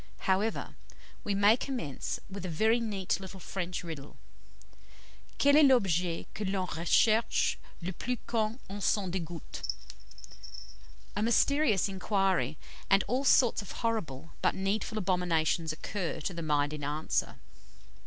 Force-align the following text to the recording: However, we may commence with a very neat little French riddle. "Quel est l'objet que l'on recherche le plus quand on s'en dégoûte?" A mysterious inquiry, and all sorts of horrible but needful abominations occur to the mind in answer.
However, 0.21 0.75
we 1.23 1.35
may 1.35 1.55
commence 1.55 2.19
with 2.27 2.43
a 2.43 2.49
very 2.49 2.79
neat 2.79 3.19
little 3.19 3.39
French 3.39 3.83
riddle. 3.83 4.17
"Quel 5.37 5.55
est 5.57 5.63
l'objet 5.67 6.25
que 6.33 6.43
l'on 6.43 6.65
recherche 6.69 7.55
le 7.83 7.93
plus 7.93 8.17
quand 8.25 8.59
on 8.67 8.81
s'en 8.81 9.11
dégoûte?" 9.11 9.61
A 11.15 11.21
mysterious 11.21 11.87
inquiry, 11.87 12.57
and 12.89 13.03
all 13.07 13.23
sorts 13.23 13.61
of 13.61 13.71
horrible 13.83 14.31
but 14.41 14.55
needful 14.55 14.97
abominations 14.97 15.71
occur 15.71 16.19
to 16.21 16.33
the 16.33 16.41
mind 16.41 16.73
in 16.73 16.83
answer. 16.83 17.35